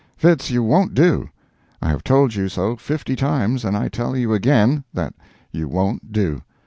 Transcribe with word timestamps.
Fitz, 0.17 0.49
you 0.49 0.63
won't 0.63 0.95
do. 0.95 1.29
I 1.79 1.89
have 1.89 2.03
told 2.03 2.33
you 2.33 2.49
so 2.49 2.75
fifty 2.75 3.15
times, 3.15 3.63
and 3.63 3.77
I 3.77 3.87
tell 3.87 4.17
you 4.17 4.33
again, 4.33 4.83
that 4.95 5.13
you 5.51 5.67
won't 5.67 6.11
do. 6.11 6.41